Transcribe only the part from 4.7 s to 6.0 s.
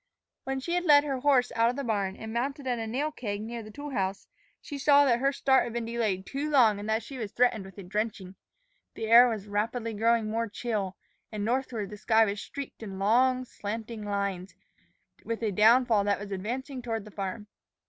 saw that her start had been